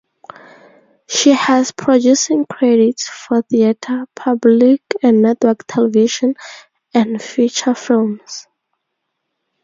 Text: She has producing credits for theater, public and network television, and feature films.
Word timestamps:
She 1.07 1.29
has 1.29 1.71
producing 1.73 2.45
credits 2.47 3.07
for 3.07 3.43
theater, 3.43 4.07
public 4.15 4.81
and 5.03 5.21
network 5.21 5.65
television, 5.67 6.33
and 6.91 7.21
feature 7.21 7.75
films. 7.75 8.47